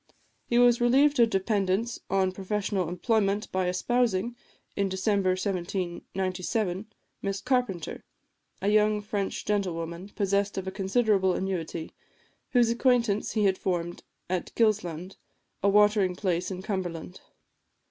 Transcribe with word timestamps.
He 0.47 0.57
was 0.57 0.81
relieved 0.81 1.19
of 1.19 1.29
dependence 1.29 1.99
on 2.09 2.31
professional 2.31 2.89
employment 2.89 3.51
by 3.51 3.67
espousing, 3.67 4.35
in 4.75 4.89
December 4.89 5.33
1797, 5.33 6.87
Miss 7.21 7.39
Carpenter, 7.39 8.03
a 8.63 8.69
young 8.69 9.01
French 9.01 9.45
gentlewoman, 9.45 10.09
possessed 10.09 10.57
of 10.57 10.65
a 10.67 10.71
considerable 10.71 11.35
annuity, 11.35 11.93
whose 12.49 12.71
acquaintance 12.71 13.33
he 13.33 13.45
had 13.45 13.59
formed 13.59 14.01
at 14.27 14.51
Gilsland, 14.55 15.17
a 15.61 15.69
watering 15.69 16.15
place 16.15 16.49
in 16.49 16.63
Cumberland. 16.63 17.21